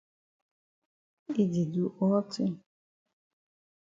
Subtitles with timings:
[1.41, 2.51] E di do all tin.